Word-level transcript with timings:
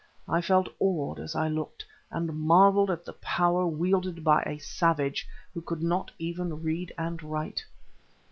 I 0.27 0.41
felt 0.41 0.67
awed 0.79 1.19
as 1.19 1.35
I 1.35 1.47
looked, 1.47 1.85
and 2.09 2.33
marvelled 2.35 2.89
at 2.89 3.05
the 3.05 3.13
power 3.13 3.67
wielded 3.67 4.23
by 4.23 4.41
a 4.47 4.57
savage 4.57 5.27
who 5.53 5.61
could 5.61 5.83
not 5.83 6.09
even 6.17 6.63
read 6.63 6.91
and 6.97 7.21
write. 7.21 7.63